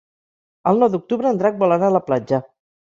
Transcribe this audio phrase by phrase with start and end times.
[0.71, 2.45] El nou d'octubre en Drac vol anar a la platja.